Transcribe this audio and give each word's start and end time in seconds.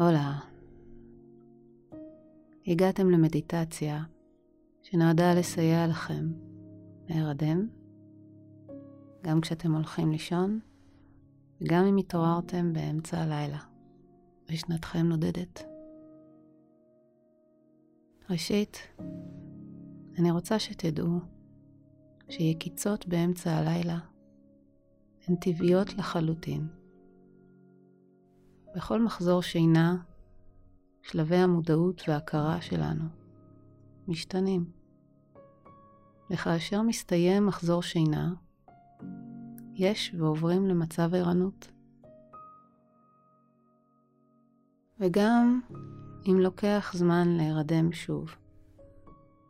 הולה. 0.00 0.38
הגעתם 2.66 3.10
למדיטציה 3.10 4.02
שנועדה 4.82 5.34
לסייע 5.34 5.86
לכם 5.86 6.32
להירדם, 7.08 7.68
גם 9.22 9.40
כשאתם 9.40 9.74
הולכים 9.74 10.10
לישון 10.10 10.60
וגם 11.60 11.84
אם 11.84 11.96
התעוררתם 11.96 12.72
באמצע 12.72 13.18
הלילה 13.18 13.58
ושנתכם 14.50 15.06
נודדת. 15.06 15.62
ראשית, 18.30 18.78
אני 20.18 20.30
רוצה 20.30 20.58
שתדעו 20.58 21.18
שיקיצות 22.28 23.06
באמצע 23.06 23.50
הלילה 23.50 23.98
הן 25.28 25.36
טבעיות 25.36 25.94
לחלוטין. 25.94 26.79
בכל 28.74 29.02
מחזור 29.02 29.42
שינה, 29.42 29.96
שלבי 31.02 31.36
המודעות 31.36 32.02
וההכרה 32.08 32.60
שלנו 32.60 33.04
משתנים. 34.08 34.64
וכאשר 36.30 36.82
מסתיים 36.82 37.46
מחזור 37.46 37.82
שינה, 37.82 38.34
יש 39.74 40.14
ועוברים 40.18 40.66
למצב 40.66 41.14
ערנות. 41.14 41.70
וגם 45.00 45.60
אם 46.26 46.36
לוקח 46.40 46.92
זמן 46.96 47.28
להירדם 47.28 47.92
שוב, 47.92 48.36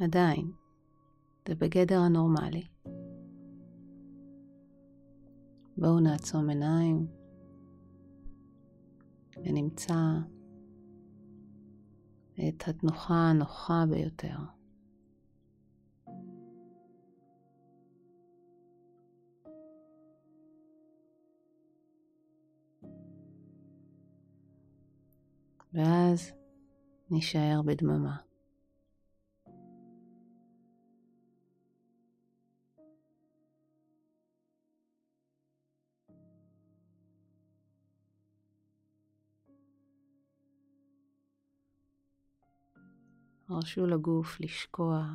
עדיין, 0.00 0.50
זה 1.48 1.54
בגדר 1.54 2.00
הנורמלי. 2.00 2.66
בואו 5.76 6.00
נעצום 6.00 6.48
עיניים 6.48 7.21
ונמצא 9.36 9.94
את 12.48 12.68
התנוחה 12.68 13.14
הנוחה 13.14 13.84
ביותר. 13.90 14.36
ואז 25.74 26.32
נישאר 27.10 27.62
בדממה. 27.64 28.31
הרשו 43.52 43.86
לגוף 43.86 44.40
לשקוע 44.40 45.06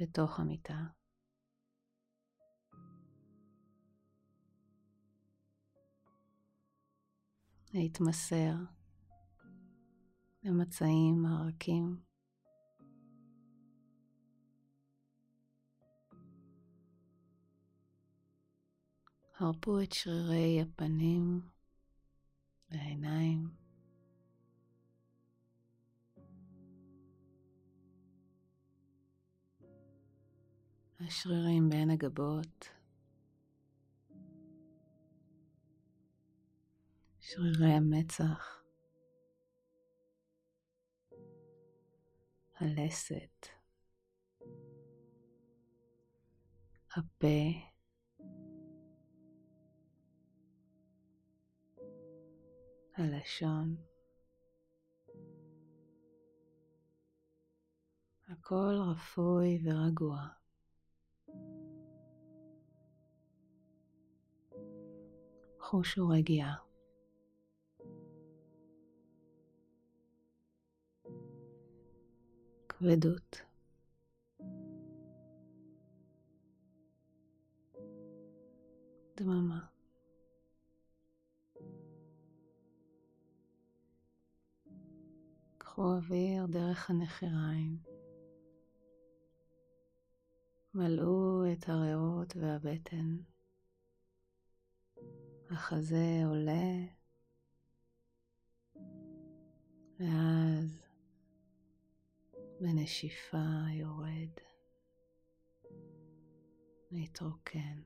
בתוך 0.00 0.40
המיטה. 0.40 0.84
להתמסר 7.74 8.54
למצעים 10.42 11.26
הרכים. 11.26 11.96
הרפו 19.38 19.80
את 19.80 19.92
שרירי 19.92 20.62
הפנים 20.62 21.40
והעיניים. 22.70 23.63
השרירים 31.06 31.68
בין 31.68 31.90
הגבות, 31.90 32.68
שרירי 37.20 37.72
המצח, 37.72 38.62
הלסת, 42.56 43.46
הפה, 46.96 47.50
הלשון, 52.96 53.76
הכל 58.28 58.74
רפוי 58.90 59.62
ורגוע. 59.64 60.43
חושו 65.74 66.08
רגיעה. 66.08 66.54
כבדות. 72.68 73.40
דממה. 79.16 79.66
קחו 85.58 85.82
אוויר 85.82 86.46
דרך 86.46 86.90
הנחיריים. 86.90 87.78
מלאו 90.74 91.52
את 91.52 91.68
הריאות 91.68 92.36
והבטן. 92.36 93.33
החזה 95.50 96.22
עולה, 96.26 96.84
ואז 99.98 100.82
בנשיפה 102.60 103.46
יורד, 103.72 104.30
להתרוקן. 106.90 107.80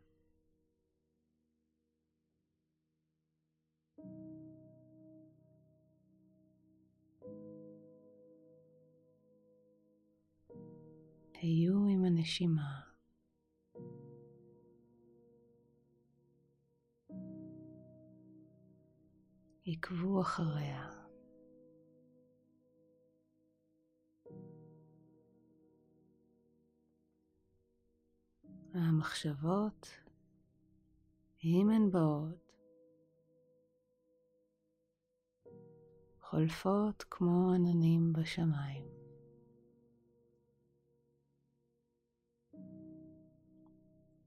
היו 11.40 11.86
עם 11.86 12.04
הנשימה. 12.04 12.87
עקבו 19.70 20.20
אחריה. 20.20 20.90
והמחשבות, 28.74 29.88
אם 31.44 31.70
הן 31.70 31.90
באות, 31.90 32.52
חולפות 36.20 37.04
כמו 37.10 37.52
עננים 37.54 38.12
בשמיים. 38.12 38.86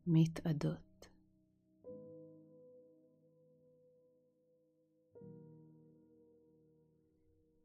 מתאדות. 0.08 0.91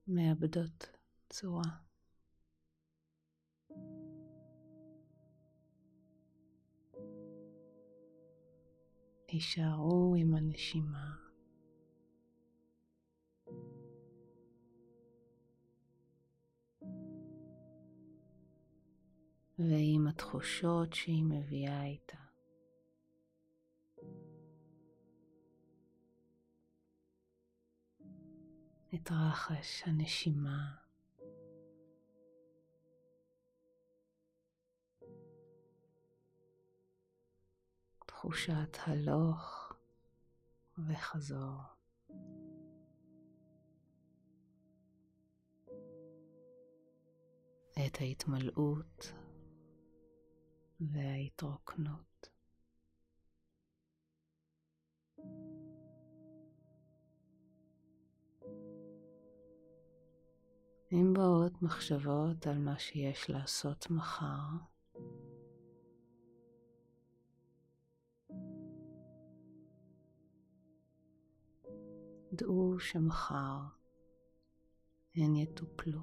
מאבדות 0.08 0.86
צורה. 1.30 1.62
הישארו 9.28 10.14
עם 10.18 10.34
הנשימה. 10.34 11.16
ועם 19.58 20.06
התחושות 20.06 20.92
שהיא 20.92 21.24
מביאה 21.24 21.84
איתה. 21.84 22.25
את 28.96 29.10
רחש 29.10 29.82
הנשימה. 29.86 30.74
תחושת 38.06 38.76
הלוך 38.86 39.72
וחזור. 40.78 41.60
את 47.86 48.00
ההתמלאות 48.00 49.12
וההתרוקנות. 50.80 52.15
אם 60.92 61.12
באות 61.14 61.62
מחשבות 61.62 62.46
על 62.46 62.58
מה 62.58 62.78
שיש 62.78 63.30
לעשות 63.30 63.90
מחר, 63.90 64.26
דעו 72.32 72.78
שמחר 72.78 73.58
הן 75.14 75.36
יטופלו. 75.36 76.00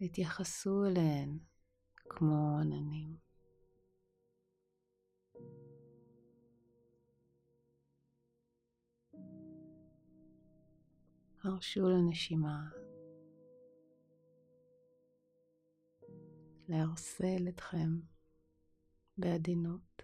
התייחסו 0.00 0.84
אליהן 0.86 1.38
כמו 2.08 2.58
עננים. 2.60 3.23
הרשו 11.44 11.88
לנשימה 11.88 12.70
לערסל 16.68 17.48
אתכם 17.48 18.00
בעדינות. 19.18 20.02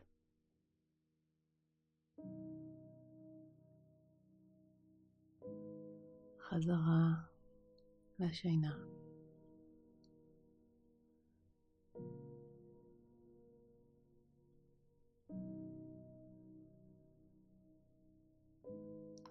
חזרה 6.40 7.12
לשינה. 8.18 8.99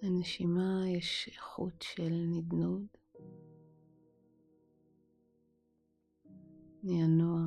לנשימה 0.01 0.83
יש 0.87 1.29
איכות 1.33 1.81
של 1.81 2.09
נדנוד, 2.29 2.87
נענוע. 6.83 7.39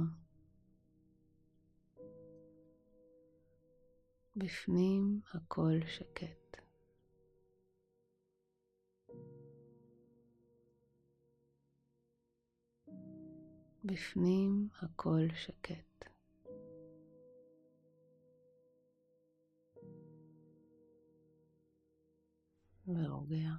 בפנים 4.37 5.21
הכל 5.35 5.81
שקט. 5.87 6.57
בפנים 13.85 14.69
הכל 14.83 15.27
שקט. 15.35 16.12
ורוגע. 22.97 23.51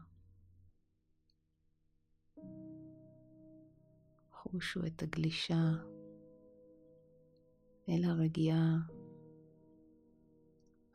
חושו 4.31 4.85
את 4.85 5.03
הגלישה 5.03 5.63
אל 7.89 8.03
הרגיעה 8.03 8.77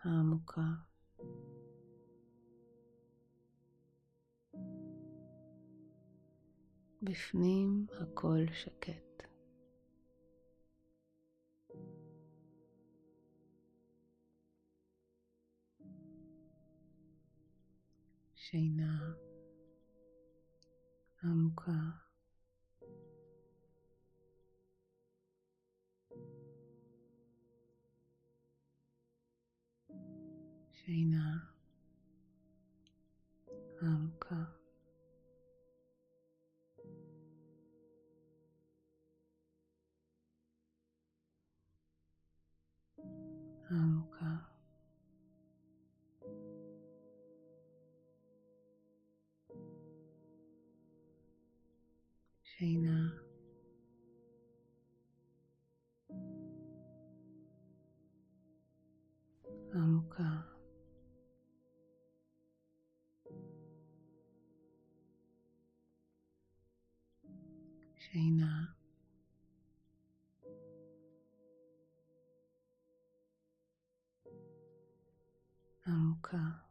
העמוקה. 0.02 0.70
בפנים 7.02 7.86
הכל 8.00 8.44
שקט. 8.52 9.07
שינה 18.50 19.12
עמוקה. 21.22 21.72
שינה 30.72 31.37
שינה. 52.58 53.08
עמוקה. 59.74 60.40
שינה. 67.98 68.64
עמוקה. 75.86 76.67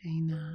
שינה. 0.00 0.54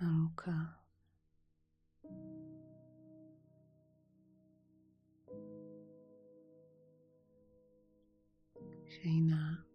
עמוקה. 0.00 0.52
שינה. 8.88 9.54
עמוקה. 9.54 9.69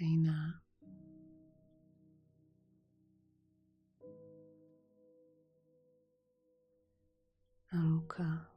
שינה. 0.00 0.50
עמוקה. 7.72 8.49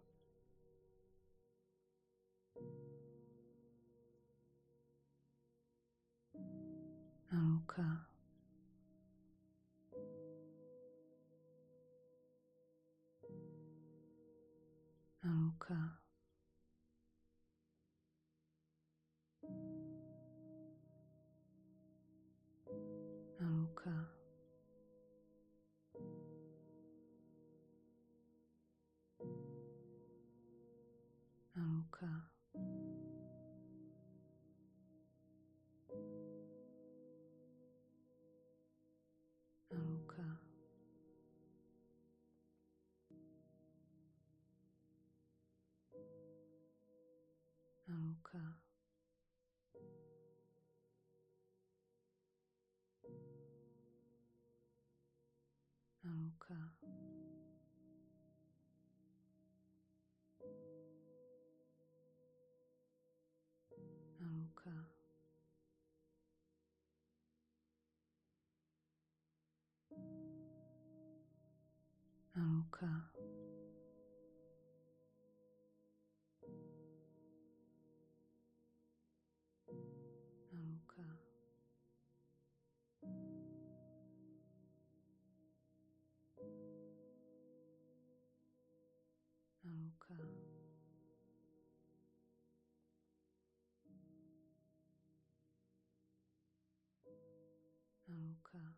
anchor. 32.03 32.33
Anchor. 47.89 48.57
Anchor. 56.05 57.22
kufunguka. 64.53 64.71
Naruka. 72.35 72.89
Naruka. 80.51 81.03
Naruka. 89.63 90.62
Yoga. 98.53 98.73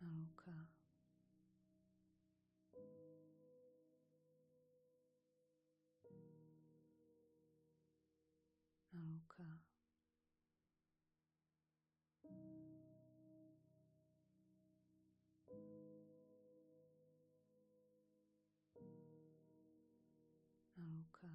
Nalka. 0.00 0.54
Nalka. 8.92 9.48
Ah, 20.84 20.90
nauka. 20.92 21.28